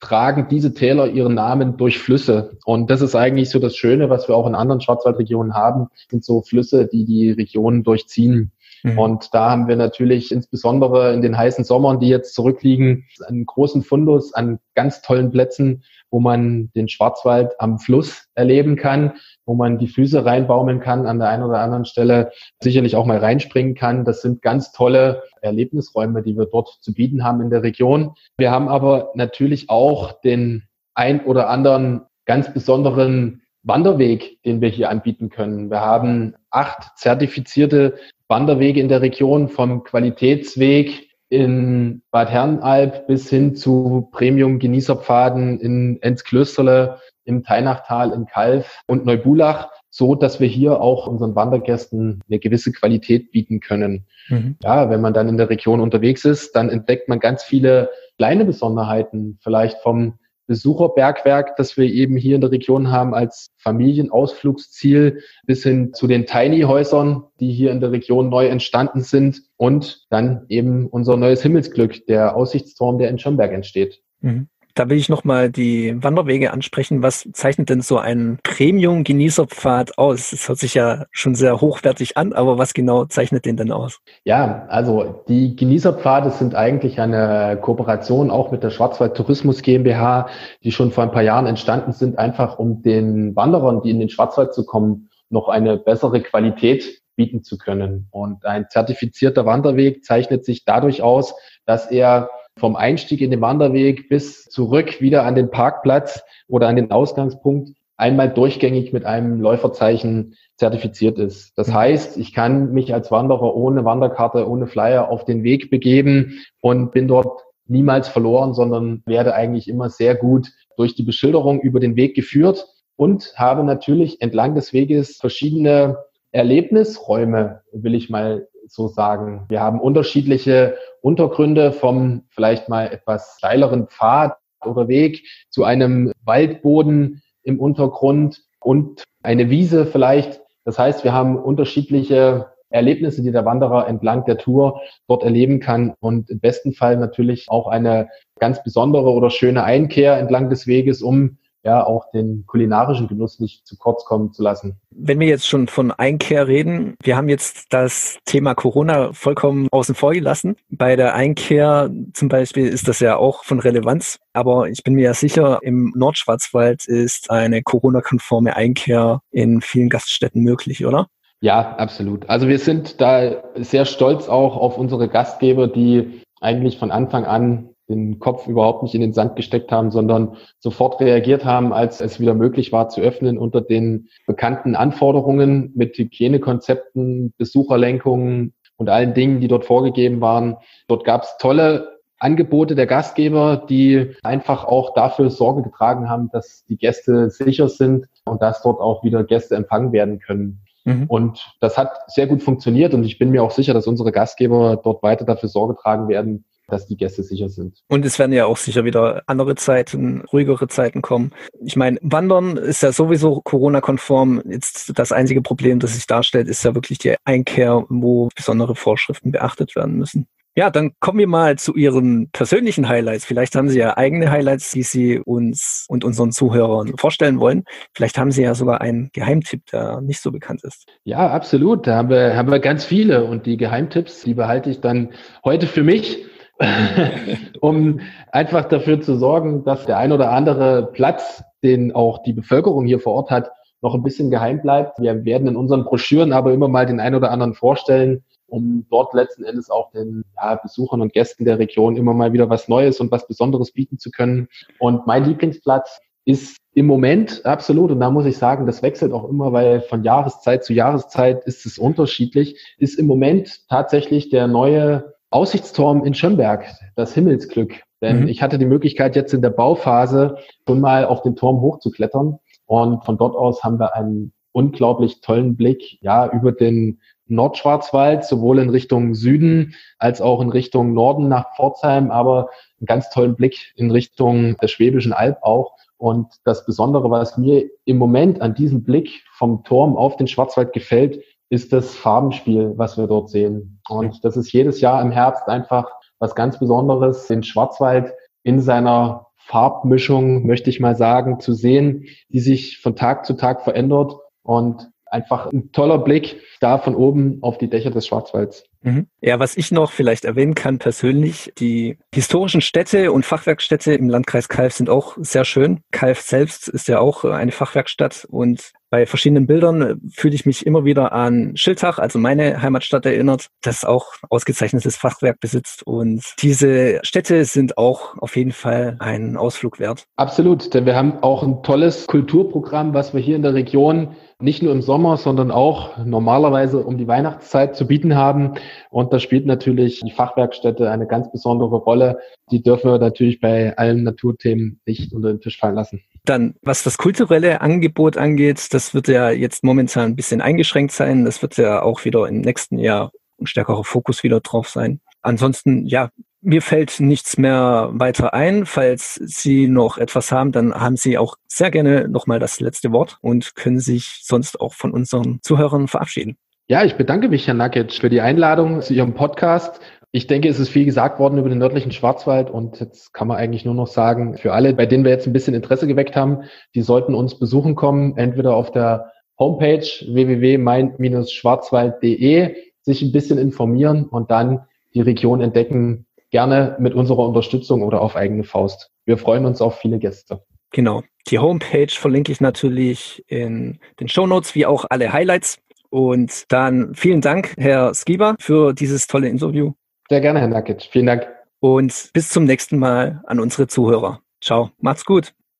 tragen 0.00 0.48
diese 0.50 0.74
Täler 0.74 1.08
ihren 1.08 1.34
Namen 1.34 1.78
durch 1.78 1.98
Flüsse. 1.98 2.58
Und 2.66 2.90
das 2.90 3.00
ist 3.00 3.14
eigentlich 3.14 3.48
so 3.48 3.58
das 3.58 3.76
Schöne, 3.76 4.10
was 4.10 4.28
wir 4.28 4.36
auch 4.36 4.46
in 4.46 4.54
anderen 4.54 4.82
Schwarzwaldregionen 4.82 5.54
haben, 5.54 5.88
sind 6.10 6.22
so 6.22 6.42
Flüsse, 6.42 6.86
die 6.86 7.06
die 7.06 7.30
Region 7.30 7.82
durchziehen. 7.82 8.52
Mhm. 8.84 8.98
Und 8.98 9.28
da 9.34 9.50
haben 9.50 9.66
wir 9.66 9.76
natürlich 9.76 10.30
insbesondere 10.30 11.14
in 11.14 11.22
den 11.22 11.36
heißen 11.36 11.64
Sommern, 11.64 12.00
die 12.00 12.08
jetzt 12.08 12.34
zurückliegen, 12.34 13.06
einen 13.26 13.46
großen 13.46 13.82
Fundus 13.82 14.34
an 14.34 14.58
ganz 14.74 15.00
tollen 15.00 15.30
Plätzen, 15.30 15.82
wo 16.10 16.20
man 16.20 16.70
den 16.76 16.88
Schwarzwald 16.88 17.58
am 17.58 17.78
Fluss 17.78 18.28
erleben 18.34 18.76
kann, 18.76 19.14
wo 19.46 19.54
man 19.54 19.78
die 19.78 19.88
Füße 19.88 20.26
reinbaumeln 20.26 20.80
kann, 20.80 21.06
an 21.06 21.18
der 21.18 21.28
einen 21.30 21.44
oder 21.44 21.60
anderen 21.60 21.86
Stelle 21.86 22.30
sicherlich 22.62 22.94
auch 22.94 23.06
mal 23.06 23.18
reinspringen 23.18 23.74
kann. 23.74 24.04
Das 24.04 24.20
sind 24.20 24.42
ganz 24.42 24.70
tolle 24.72 25.22
Erlebnisräume, 25.40 26.22
die 26.22 26.36
wir 26.36 26.46
dort 26.46 26.68
zu 26.80 26.92
bieten 26.92 27.24
haben 27.24 27.40
in 27.40 27.48
der 27.48 27.62
Region. 27.62 28.12
Wir 28.36 28.50
haben 28.50 28.68
aber 28.68 29.12
natürlich 29.14 29.70
auch 29.70 30.20
den 30.20 30.64
ein 30.94 31.24
oder 31.24 31.48
anderen 31.48 32.02
ganz 32.26 32.52
besonderen 32.52 33.40
Wanderweg, 33.64 34.42
den 34.44 34.60
wir 34.60 34.68
hier 34.68 34.90
anbieten 34.90 35.30
können. 35.30 35.70
Wir 35.70 35.80
haben 35.80 36.34
acht 36.50 36.98
zertifizierte 36.98 37.94
Wanderwege 38.28 38.80
in 38.80 38.88
der 38.88 39.02
Region 39.02 39.48
vom 39.48 39.84
Qualitätsweg 39.84 41.08
in 41.28 42.02
Bad 42.10 42.30
Herrenalb 42.30 43.06
bis 43.06 43.28
hin 43.28 43.56
zu 43.56 44.08
Premium-Genießerpfaden 44.12 45.58
in 45.60 45.98
Enzklösterle, 46.00 47.00
im 47.24 47.42
Teinachtal, 47.42 48.12
in 48.12 48.26
Kalf 48.26 48.82
und 48.86 49.06
Neubulach, 49.06 49.70
so 49.90 50.14
dass 50.14 50.40
wir 50.40 50.48
hier 50.48 50.80
auch 50.80 51.06
unseren 51.06 51.34
Wandergästen 51.34 52.22
eine 52.28 52.38
gewisse 52.38 52.72
Qualität 52.72 53.32
bieten 53.32 53.60
können. 53.60 54.06
Mhm. 54.28 54.56
Ja, 54.62 54.90
wenn 54.90 55.00
man 55.00 55.14
dann 55.14 55.28
in 55.28 55.36
der 55.36 55.50
Region 55.50 55.80
unterwegs 55.80 56.24
ist, 56.24 56.54
dann 56.56 56.68
entdeckt 56.68 57.08
man 57.08 57.20
ganz 57.20 57.42
viele 57.42 57.90
kleine 58.16 58.44
Besonderheiten, 58.44 59.38
vielleicht 59.42 59.78
vom 59.78 60.18
Besucherbergwerk, 60.46 61.56
das 61.56 61.76
wir 61.76 61.86
eben 61.86 62.16
hier 62.16 62.34
in 62.34 62.40
der 62.40 62.50
Region 62.50 62.90
haben 62.90 63.14
als 63.14 63.48
Familienausflugsziel 63.58 65.22
bis 65.46 65.62
hin 65.62 65.92
zu 65.94 66.06
den 66.06 66.26
Tiny-Häusern, 66.26 67.24
die 67.40 67.52
hier 67.52 67.70
in 67.70 67.80
der 67.80 67.92
Region 67.92 68.28
neu 68.28 68.46
entstanden 68.46 69.02
sind 69.02 69.42
und 69.56 70.06
dann 70.10 70.44
eben 70.48 70.86
unser 70.88 71.16
neues 71.16 71.42
Himmelsglück, 71.42 72.06
der 72.06 72.36
Aussichtsturm, 72.36 72.98
der 72.98 73.10
in 73.10 73.18
Schönberg 73.18 73.52
entsteht. 73.52 74.02
Mhm. 74.20 74.48
Da 74.76 74.88
will 74.88 74.96
ich 74.96 75.08
nochmal 75.08 75.50
die 75.50 76.02
Wanderwege 76.02 76.52
ansprechen. 76.52 77.00
Was 77.00 77.28
zeichnet 77.32 77.70
denn 77.70 77.80
so 77.80 77.98
ein 77.98 78.40
Premium-Genießerpfad 78.42 79.98
aus? 79.98 80.30
Das 80.30 80.48
hört 80.48 80.58
sich 80.58 80.74
ja 80.74 81.06
schon 81.12 81.36
sehr 81.36 81.60
hochwertig 81.60 82.16
an, 82.16 82.32
aber 82.32 82.58
was 82.58 82.74
genau 82.74 83.04
zeichnet 83.04 83.44
den 83.44 83.56
denn 83.56 83.70
aus? 83.70 84.00
Ja, 84.24 84.66
also 84.68 85.22
die 85.28 85.54
Genießerpfade 85.54 86.30
sind 86.30 86.56
eigentlich 86.56 87.00
eine 87.00 87.56
Kooperation 87.60 88.32
auch 88.32 88.50
mit 88.50 88.64
der 88.64 88.70
Schwarzwald 88.70 89.16
Tourismus 89.16 89.62
GmbH, 89.62 90.26
die 90.64 90.72
schon 90.72 90.90
vor 90.90 91.04
ein 91.04 91.12
paar 91.12 91.22
Jahren 91.22 91.46
entstanden 91.46 91.92
sind, 91.92 92.18
einfach 92.18 92.58
um 92.58 92.82
den 92.82 93.36
Wanderern, 93.36 93.80
die 93.80 93.90
in 93.90 94.00
den 94.00 94.08
Schwarzwald 94.08 94.54
zu 94.54 94.66
kommen, 94.66 95.08
noch 95.30 95.48
eine 95.48 95.76
bessere 95.76 96.20
Qualität 96.20 97.00
bieten 97.14 97.44
zu 97.44 97.58
können. 97.58 98.08
Und 98.10 98.44
ein 98.44 98.66
zertifizierter 98.68 99.46
Wanderweg 99.46 100.04
zeichnet 100.04 100.44
sich 100.44 100.64
dadurch 100.64 101.00
aus, 101.00 101.34
dass 101.64 101.88
er 101.88 102.28
vom 102.58 102.76
Einstieg 102.76 103.20
in 103.20 103.30
den 103.30 103.40
Wanderweg 103.40 104.08
bis 104.08 104.44
zurück 104.44 105.00
wieder 105.00 105.24
an 105.24 105.34
den 105.34 105.50
Parkplatz 105.50 106.22
oder 106.48 106.68
an 106.68 106.76
den 106.76 106.90
Ausgangspunkt 106.90 107.70
einmal 107.96 108.32
durchgängig 108.32 108.92
mit 108.92 109.04
einem 109.04 109.40
Läuferzeichen 109.40 110.34
zertifiziert 110.56 111.18
ist. 111.18 111.56
Das 111.56 111.68
mhm. 111.68 111.74
heißt, 111.74 112.16
ich 112.16 112.32
kann 112.32 112.72
mich 112.72 112.92
als 112.92 113.10
Wanderer 113.10 113.54
ohne 113.54 113.84
Wanderkarte, 113.84 114.48
ohne 114.48 114.66
Flyer 114.66 115.08
auf 115.08 115.24
den 115.24 115.42
Weg 115.42 115.70
begeben 115.70 116.40
und 116.60 116.92
bin 116.92 117.08
dort 117.08 117.42
niemals 117.66 118.08
verloren, 118.08 118.54
sondern 118.54 119.02
werde 119.06 119.34
eigentlich 119.34 119.68
immer 119.68 119.90
sehr 119.90 120.14
gut 120.14 120.50
durch 120.76 120.94
die 120.94 121.02
Beschilderung 121.02 121.60
über 121.60 121.80
den 121.80 121.96
Weg 121.96 122.14
geführt 122.14 122.66
und 122.96 123.32
habe 123.36 123.64
natürlich 123.64 124.20
entlang 124.20 124.54
des 124.54 124.72
Weges 124.72 125.16
verschiedene 125.16 125.98
Erlebnisräume, 126.30 127.62
will 127.72 127.94
ich 127.94 128.10
mal 128.10 128.48
so 128.68 128.88
sagen. 128.88 129.44
Wir 129.48 129.60
haben 129.60 129.80
unterschiedliche 129.80 130.76
Untergründe 131.00 131.72
vom 131.72 132.24
vielleicht 132.30 132.68
mal 132.68 132.86
etwas 132.86 133.36
steileren 133.38 133.88
Pfad 133.88 134.36
oder 134.64 134.88
Weg 134.88 135.26
zu 135.50 135.64
einem 135.64 136.12
Waldboden 136.24 137.22
im 137.42 137.60
Untergrund 137.60 138.42
und 138.60 139.04
eine 139.22 139.50
Wiese 139.50 139.86
vielleicht. 139.86 140.40
Das 140.64 140.78
heißt, 140.78 141.04
wir 141.04 141.12
haben 141.12 141.36
unterschiedliche 141.36 142.46
Erlebnisse, 142.70 143.22
die 143.22 143.30
der 143.30 143.44
Wanderer 143.44 143.86
entlang 143.86 144.24
der 144.24 144.38
Tour 144.38 144.80
dort 145.06 145.22
erleben 145.22 145.60
kann 145.60 145.94
und 146.00 146.30
im 146.30 146.40
besten 146.40 146.72
Fall 146.72 146.96
natürlich 146.96 147.46
auch 147.48 147.68
eine 147.68 148.08
ganz 148.40 148.64
besondere 148.64 149.12
oder 149.12 149.30
schöne 149.30 149.62
Einkehr 149.62 150.18
entlang 150.18 150.50
des 150.50 150.66
Weges, 150.66 151.00
um 151.02 151.38
ja 151.64 151.84
auch 151.84 152.10
den 152.12 152.44
kulinarischen 152.46 153.08
Genuss 153.08 153.40
nicht 153.40 153.66
zu 153.66 153.76
kurz 153.76 154.04
kommen 154.04 154.32
zu 154.32 154.42
lassen. 154.42 154.80
Wenn 154.90 155.18
wir 155.18 155.26
jetzt 155.26 155.48
schon 155.48 155.66
von 155.66 155.90
Einkehr 155.90 156.46
reden, 156.46 156.94
wir 157.02 157.16
haben 157.16 157.28
jetzt 157.28 157.72
das 157.72 158.18
Thema 158.24 158.54
Corona 158.54 159.12
vollkommen 159.12 159.68
außen 159.70 159.94
vor 159.94 160.12
gelassen. 160.12 160.56
Bei 160.68 160.94
der 160.96 161.14
Einkehr 161.14 161.90
zum 162.12 162.28
Beispiel 162.28 162.66
ist 162.66 162.86
das 162.86 163.00
ja 163.00 163.16
auch 163.16 163.44
von 163.44 163.60
Relevanz, 163.60 164.18
aber 164.32 164.68
ich 164.68 164.84
bin 164.84 164.94
mir 164.94 165.04
ja 165.04 165.14
sicher, 165.14 165.58
im 165.62 165.92
Nordschwarzwald 165.96 166.86
ist 166.86 167.30
eine 167.30 167.62
Corona-konforme 167.62 168.54
Einkehr 168.54 169.20
in 169.30 169.60
vielen 169.60 169.88
Gaststätten 169.88 170.42
möglich, 170.42 170.84
oder? 170.86 171.08
Ja, 171.40 171.76
absolut. 171.76 172.28
Also 172.28 172.48
wir 172.48 172.58
sind 172.58 173.00
da 173.00 173.42
sehr 173.56 173.84
stolz 173.84 174.28
auch 174.28 174.56
auf 174.56 174.78
unsere 174.78 175.08
Gastgeber, 175.08 175.68
die 175.68 176.22
eigentlich 176.40 176.78
von 176.78 176.90
Anfang 176.90 177.24
an 177.24 177.73
den 177.88 178.18
Kopf 178.18 178.46
überhaupt 178.46 178.82
nicht 178.82 178.94
in 178.94 179.00
den 179.00 179.12
Sand 179.12 179.36
gesteckt 179.36 179.70
haben, 179.70 179.90
sondern 179.90 180.36
sofort 180.58 181.00
reagiert 181.00 181.44
haben, 181.44 181.72
als 181.72 182.00
es 182.00 182.18
wieder 182.20 182.34
möglich 182.34 182.72
war 182.72 182.88
zu 182.88 183.00
öffnen 183.00 183.38
unter 183.38 183.60
den 183.60 184.08
bekannten 184.26 184.74
Anforderungen 184.74 185.72
mit 185.74 185.96
Hygienekonzepten, 185.98 187.34
Besucherlenkungen 187.36 188.54
und 188.76 188.88
allen 188.88 189.14
Dingen, 189.14 189.40
die 189.40 189.48
dort 189.48 189.64
vorgegeben 189.64 190.20
waren. 190.20 190.56
Dort 190.88 191.04
gab 191.04 191.22
es 191.22 191.36
tolle 191.38 191.94
Angebote 192.18 192.74
der 192.74 192.86
Gastgeber, 192.86 193.66
die 193.68 194.14
einfach 194.22 194.64
auch 194.64 194.94
dafür 194.94 195.30
Sorge 195.30 195.62
getragen 195.62 196.08
haben, 196.08 196.30
dass 196.32 196.64
die 196.64 196.78
Gäste 196.78 197.28
sicher 197.28 197.68
sind 197.68 198.06
und 198.24 198.40
dass 198.40 198.62
dort 198.62 198.80
auch 198.80 199.04
wieder 199.04 199.24
Gäste 199.24 199.56
empfangen 199.56 199.92
werden 199.92 200.20
können. 200.20 200.64
Mhm. 200.84 201.04
Und 201.08 201.54
das 201.60 201.76
hat 201.76 202.10
sehr 202.10 202.26
gut 202.26 202.42
funktioniert 202.42 202.94
und 202.94 203.04
ich 203.04 203.18
bin 203.18 203.30
mir 203.30 203.42
auch 203.42 203.50
sicher, 203.50 203.74
dass 203.74 203.86
unsere 203.86 204.12
Gastgeber 204.12 204.80
dort 204.82 205.02
weiter 205.02 205.24
dafür 205.24 205.48
Sorge 205.48 205.76
tragen 205.76 206.08
werden, 206.08 206.44
dass 206.68 206.86
die 206.86 206.96
Gäste 206.96 207.22
sicher 207.22 207.48
sind. 207.48 207.82
Und 207.88 208.04
es 208.04 208.18
werden 208.18 208.32
ja 208.32 208.46
auch 208.46 208.56
sicher 208.56 208.84
wieder 208.84 209.22
andere 209.26 209.54
Zeiten, 209.54 210.22
ruhigere 210.32 210.68
Zeiten 210.68 211.02
kommen. 211.02 211.32
Ich 211.64 211.76
meine, 211.76 211.98
Wandern 212.02 212.56
ist 212.56 212.82
ja 212.82 212.92
sowieso 212.92 213.40
Corona-konform. 213.40 214.42
Jetzt 214.46 214.92
das 214.98 215.12
einzige 215.12 215.42
Problem, 215.42 215.80
das 215.80 215.94
sich 215.94 216.06
darstellt, 216.06 216.48
ist 216.48 216.64
ja 216.64 216.74
wirklich 216.74 216.98
die 216.98 217.16
Einkehr, 217.24 217.84
wo 217.88 218.28
besondere 218.34 218.74
Vorschriften 218.74 219.32
beachtet 219.32 219.76
werden 219.76 219.96
müssen. 219.96 220.26
Ja, 220.56 220.70
dann 220.70 220.92
kommen 221.00 221.18
wir 221.18 221.26
mal 221.26 221.58
zu 221.58 221.74
Ihren 221.74 222.30
persönlichen 222.30 222.88
Highlights. 222.88 223.24
Vielleicht 223.24 223.56
haben 223.56 223.68
Sie 223.68 223.80
ja 223.80 223.96
eigene 223.96 224.30
Highlights, 224.30 224.70
die 224.70 224.84
Sie 224.84 225.18
uns 225.18 225.84
und 225.88 226.04
unseren 226.04 226.30
Zuhörern 226.30 226.96
vorstellen 226.96 227.40
wollen. 227.40 227.64
Vielleicht 227.92 228.18
haben 228.18 228.30
Sie 228.30 228.42
ja 228.42 228.54
sogar 228.54 228.80
einen 228.80 229.10
Geheimtipp, 229.12 229.66
der 229.72 230.00
nicht 230.00 230.20
so 230.20 230.30
bekannt 230.30 230.62
ist. 230.62 230.86
Ja, 231.02 231.28
absolut. 231.28 231.88
Da 231.88 231.96
haben 231.96 232.08
wir, 232.08 232.36
haben 232.36 232.52
wir 232.52 232.60
ganz 232.60 232.84
viele. 232.84 233.24
Und 233.24 233.46
die 233.46 233.56
Geheimtipps, 233.56 234.22
die 234.22 234.34
behalte 234.34 234.70
ich 234.70 234.80
dann 234.80 235.10
heute 235.44 235.66
für 235.66 235.82
mich. 235.82 236.24
um 237.60 238.00
einfach 238.30 238.66
dafür 238.66 239.00
zu 239.00 239.16
sorgen, 239.16 239.64
dass 239.64 239.86
der 239.86 239.98
ein 239.98 240.12
oder 240.12 240.30
andere 240.30 240.90
Platz, 240.92 241.42
den 241.62 241.94
auch 241.94 242.22
die 242.22 242.32
Bevölkerung 242.32 242.86
hier 242.86 243.00
vor 243.00 243.14
Ort 243.14 243.30
hat, 243.30 243.50
noch 243.80 243.94
ein 243.94 244.02
bisschen 244.02 244.30
geheim 244.30 244.62
bleibt. 244.62 244.98
Wir 244.98 245.24
werden 245.24 245.48
in 245.48 245.56
unseren 245.56 245.84
Broschüren 245.84 246.32
aber 246.32 246.52
immer 246.52 246.68
mal 246.68 246.86
den 246.86 247.00
ein 247.00 247.14
oder 247.14 247.30
anderen 247.30 247.54
vorstellen, 247.54 248.24
um 248.46 248.86
dort 248.90 249.14
letzten 249.14 249.44
Endes 249.44 249.70
auch 249.70 249.90
den 249.90 250.24
ja, 250.36 250.54
Besuchern 250.56 251.00
und 251.00 251.12
Gästen 251.12 251.44
der 251.44 251.58
Region 251.58 251.96
immer 251.96 252.14
mal 252.14 252.32
wieder 252.32 252.48
was 252.48 252.68
Neues 252.68 253.00
und 253.00 253.10
was 253.10 253.26
Besonderes 253.26 253.72
bieten 253.72 253.98
zu 253.98 254.10
können. 254.10 254.48
Und 254.78 255.06
mein 255.06 255.24
Lieblingsplatz 255.24 256.00
ist 256.24 256.58
im 256.72 256.86
Moment 256.86 257.44
absolut, 257.44 257.90
und 257.90 258.00
da 258.00 258.10
muss 258.10 258.24
ich 258.26 258.38
sagen, 258.38 258.66
das 258.66 258.82
wechselt 258.82 259.12
auch 259.12 259.28
immer, 259.28 259.52
weil 259.52 259.80
von 259.82 260.02
Jahreszeit 260.02 260.64
zu 260.64 260.72
Jahreszeit 260.72 261.44
ist 261.44 261.66
es 261.66 261.78
unterschiedlich, 261.78 262.58
ist 262.78 262.98
im 262.98 263.06
Moment 263.06 263.68
tatsächlich 263.68 264.30
der 264.30 264.46
neue 264.46 265.13
Aussichtsturm 265.34 266.04
in 266.04 266.14
Schönberg, 266.14 266.64
das 266.94 267.12
Himmelsglück. 267.12 267.82
Denn 268.00 268.20
mhm. 268.20 268.28
ich 268.28 268.40
hatte 268.40 268.56
die 268.56 268.66
Möglichkeit, 268.66 269.16
jetzt 269.16 269.34
in 269.34 269.42
der 269.42 269.50
Bauphase 269.50 270.36
schon 270.66 270.80
mal 270.80 271.04
auf 271.06 271.22
den 271.22 271.34
Turm 271.34 271.60
hochzuklettern. 271.60 272.38
Und 272.66 273.04
von 273.04 273.18
dort 273.18 273.34
aus 273.34 273.64
haben 273.64 273.80
wir 273.80 273.96
einen 273.96 274.32
unglaublich 274.52 275.22
tollen 275.22 275.56
Blick, 275.56 275.98
ja, 276.02 276.30
über 276.30 276.52
den 276.52 277.00
Nordschwarzwald, 277.26 278.24
sowohl 278.24 278.60
in 278.60 278.70
Richtung 278.70 279.14
Süden 279.14 279.74
als 279.98 280.20
auch 280.20 280.40
in 280.40 280.50
Richtung 280.50 280.94
Norden 280.94 281.26
nach 281.26 281.56
Pforzheim, 281.56 282.12
aber 282.12 282.50
einen 282.78 282.86
ganz 282.86 283.10
tollen 283.10 283.34
Blick 283.34 283.72
in 283.74 283.90
Richtung 283.90 284.56
der 284.58 284.68
Schwäbischen 284.68 285.12
Alb 285.12 285.38
auch. 285.42 285.72
Und 285.96 286.28
das 286.44 286.64
Besondere, 286.64 287.10
was 287.10 287.38
mir 287.38 287.68
im 287.84 287.96
Moment 287.96 288.40
an 288.40 288.54
diesem 288.54 288.84
Blick 288.84 289.24
vom 289.32 289.64
Turm 289.64 289.96
auf 289.96 290.16
den 290.16 290.28
Schwarzwald 290.28 290.72
gefällt, 290.72 291.24
ist 291.50 291.72
das 291.72 291.94
Farbenspiel, 291.94 292.72
was 292.76 292.96
wir 292.96 293.06
dort 293.06 293.30
sehen. 293.30 293.80
Und 293.88 294.24
das 294.24 294.36
ist 294.36 294.52
jedes 294.52 294.80
Jahr 294.80 295.00
im 295.02 295.10
Herbst 295.10 295.48
einfach 295.48 295.90
was 296.18 296.34
ganz 296.34 296.58
Besonderes, 296.58 297.26
den 297.26 297.42
Schwarzwald 297.42 298.12
in 298.42 298.60
seiner 298.60 299.26
Farbmischung, 299.36 300.46
möchte 300.46 300.70
ich 300.70 300.80
mal 300.80 300.96
sagen, 300.96 301.38
zu 301.40 301.52
sehen, 301.52 302.06
die 302.28 302.40
sich 302.40 302.78
von 302.78 302.96
Tag 302.96 303.26
zu 303.26 303.34
Tag 303.34 303.62
verändert 303.62 304.14
und 304.42 304.90
einfach 305.14 305.52
ein 305.52 305.70
toller 305.70 305.98
Blick 305.98 306.40
da 306.60 306.78
von 306.78 306.94
oben 306.94 307.38
auf 307.42 307.56
die 307.58 307.70
Dächer 307.70 307.90
des 307.90 308.06
Schwarzwalds. 308.06 308.64
Mhm. 308.82 309.06
Ja, 309.20 309.38
was 309.38 309.56
ich 309.56 309.70
noch 309.70 309.92
vielleicht 309.92 310.24
erwähnen 310.24 310.54
kann 310.54 310.78
persönlich, 310.78 311.52
die 311.58 311.98
historischen 312.12 312.60
Städte 312.60 313.12
und 313.12 313.24
Fachwerkstätte 313.24 313.94
im 313.94 314.08
Landkreis 314.08 314.48
Kalf 314.48 314.74
sind 314.74 314.90
auch 314.90 315.16
sehr 315.20 315.44
schön. 315.44 315.80
Kalf 315.92 316.20
selbst 316.20 316.68
ist 316.68 316.88
ja 316.88 316.98
auch 316.98 317.24
eine 317.24 317.52
Fachwerkstatt 317.52 318.26
und 318.28 318.72
bei 318.94 319.06
verschiedenen 319.06 319.48
Bildern 319.48 320.00
fühle 320.12 320.36
ich 320.36 320.46
mich 320.46 320.64
immer 320.64 320.84
wieder 320.84 321.10
an 321.10 321.56
Schiltach, 321.56 321.98
also 321.98 322.20
meine 322.20 322.62
Heimatstadt 322.62 323.04
erinnert, 323.04 323.48
das 323.60 323.84
auch 323.84 324.12
ausgezeichnetes 324.30 324.96
Fachwerk 324.96 325.40
besitzt. 325.40 325.84
Und 325.84 326.22
diese 326.38 327.00
Städte 327.02 327.44
sind 327.44 327.76
auch 327.76 328.16
auf 328.18 328.36
jeden 328.36 328.52
Fall 328.52 328.94
einen 329.00 329.36
Ausflug 329.36 329.80
wert. 329.80 330.04
Absolut, 330.14 330.74
denn 330.74 330.86
wir 330.86 330.94
haben 330.94 331.18
auch 331.22 331.42
ein 331.42 331.64
tolles 331.64 332.06
Kulturprogramm, 332.06 332.94
was 332.94 333.12
wir 333.14 333.20
hier 333.20 333.34
in 333.34 333.42
der 333.42 333.54
Region 333.54 334.14
nicht 334.38 334.62
nur 334.62 334.70
im 334.70 334.82
Sommer, 334.82 335.16
sondern 335.16 335.50
auch 335.50 335.96
normalerweise 336.04 336.78
um 336.78 336.96
die 336.96 337.08
Weihnachtszeit 337.08 337.74
zu 337.74 337.88
bieten 337.88 338.14
haben. 338.14 338.54
Und 338.90 339.12
da 339.12 339.18
spielt 339.18 339.44
natürlich 339.44 340.02
die 340.02 340.12
Fachwerkstätte 340.12 340.88
eine 340.88 341.08
ganz 341.08 341.32
besondere 341.32 341.78
Rolle. 341.78 342.18
Die 342.52 342.62
dürfen 342.62 342.92
wir 342.92 342.98
natürlich 342.98 343.40
bei 343.40 343.76
allen 343.76 344.04
Naturthemen 344.04 344.80
nicht 344.86 345.12
unter 345.12 345.32
den 345.32 345.40
Tisch 345.40 345.58
fallen 345.58 345.74
lassen. 345.74 346.00
Dann, 346.24 346.54
was 346.62 346.82
das 346.82 346.96
kulturelle 346.96 347.60
Angebot 347.60 348.16
angeht, 348.16 348.72
das 348.72 348.94
wird 348.94 349.08
ja 349.08 349.30
jetzt 349.30 349.62
momentan 349.62 350.12
ein 350.12 350.16
bisschen 350.16 350.40
eingeschränkt 350.40 350.92
sein. 350.92 351.24
Das 351.24 351.42
wird 351.42 351.56
ja 351.58 351.82
auch 351.82 352.04
wieder 352.04 352.26
im 352.28 352.40
nächsten 352.40 352.78
Jahr 352.78 353.12
ein 353.40 353.46
stärkerer 353.46 353.84
Fokus 353.84 354.22
wieder 354.22 354.40
drauf 354.40 354.68
sein. 354.68 355.00
Ansonsten, 355.20 355.86
ja, 355.86 356.10
mir 356.40 356.62
fällt 356.62 357.00
nichts 357.00 357.38
mehr 357.38 357.90
weiter 357.92 358.34
ein. 358.34 358.66
Falls 358.66 359.14
Sie 359.14 359.66
noch 359.66 359.98
etwas 359.98 360.30
haben, 360.30 360.52
dann 360.52 360.74
haben 360.74 360.96
Sie 360.96 361.18
auch 361.18 361.36
sehr 361.46 361.70
gerne 361.70 362.08
nochmal 362.08 362.38
das 362.38 362.60
letzte 362.60 362.92
Wort 362.92 363.18
und 363.22 363.54
können 363.54 363.80
sich 363.80 364.20
sonst 364.22 364.60
auch 364.60 364.74
von 364.74 364.92
unseren 364.92 365.40
Zuhörern 365.42 365.88
verabschieden. 365.88 366.36
Ja, 366.66 366.82
ich 366.82 366.94
bedanke 366.94 367.28
mich, 367.28 367.46
Herr 367.46 367.52
Nakic, 367.52 367.92
für 367.92 368.08
die 368.08 368.22
Einladung 368.22 368.80
zu 368.80 368.94
Ihrem 368.94 369.12
Podcast. 369.12 369.80
Ich 370.16 370.28
denke, 370.28 370.48
es 370.48 370.60
ist 370.60 370.68
viel 370.68 370.84
gesagt 370.84 371.18
worden 371.18 371.38
über 371.38 371.48
den 371.48 371.58
nördlichen 371.58 371.90
Schwarzwald 371.90 372.48
und 372.48 372.78
jetzt 372.78 373.12
kann 373.12 373.26
man 373.26 373.36
eigentlich 373.36 373.64
nur 373.64 373.74
noch 373.74 373.88
sagen, 373.88 374.36
für 374.36 374.52
alle, 374.52 374.72
bei 374.72 374.86
denen 374.86 375.02
wir 375.02 375.10
jetzt 375.10 375.26
ein 375.26 375.32
bisschen 375.32 375.54
Interesse 375.54 375.88
geweckt 375.88 376.14
haben, 376.14 376.44
die 376.76 376.82
sollten 376.82 377.16
uns 377.16 377.36
besuchen 377.36 377.74
kommen, 377.74 378.16
entweder 378.16 378.54
auf 378.54 378.70
der 378.70 379.10
Homepage 379.40 379.80
www.mein-schwarzwald.de, 379.80 382.54
sich 382.82 383.02
ein 383.02 383.10
bisschen 383.10 383.38
informieren 383.38 384.04
und 384.04 384.30
dann 384.30 384.60
die 384.94 385.00
Region 385.00 385.40
entdecken, 385.40 386.06
gerne 386.30 386.76
mit 386.78 386.94
unserer 386.94 387.26
Unterstützung 387.26 387.82
oder 387.82 388.00
auf 388.00 388.14
eigene 388.14 388.44
Faust. 388.44 388.92
Wir 389.06 389.18
freuen 389.18 389.46
uns 389.46 389.60
auf 389.60 389.80
viele 389.80 389.98
Gäste. 389.98 390.44
Genau. 390.70 391.02
Die 391.26 391.40
Homepage 391.40 391.90
verlinke 391.90 392.30
ich 392.30 392.40
natürlich 392.40 393.24
in 393.26 393.80
den 393.98 394.06
Show 394.06 394.28
Notes 394.28 394.54
wie 394.54 394.64
auch 394.64 394.84
alle 394.90 395.12
Highlights. 395.12 395.58
Und 395.90 396.44
dann 396.52 396.94
vielen 396.94 397.20
Dank, 397.20 397.52
Herr 397.56 397.94
Skiba, 397.94 398.36
für 398.38 398.74
dieses 398.74 399.08
tolle 399.08 399.28
Interview. 399.28 399.72
Sehr 400.08 400.20
gerne, 400.20 400.40
Herr 400.40 400.48
Nakic. 400.48 400.82
Vielen 400.82 401.06
Dank. 401.06 401.26
Und 401.60 402.10
bis 402.12 402.28
zum 402.28 402.44
nächsten 402.44 402.78
Mal 402.78 403.22
an 403.26 403.40
unsere 403.40 403.66
Zuhörer. 403.66 404.20
Ciao. 404.40 404.70
Macht's 404.78 405.04
gut. 405.04 405.34